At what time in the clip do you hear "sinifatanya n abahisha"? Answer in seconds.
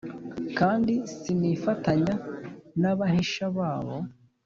1.15-3.45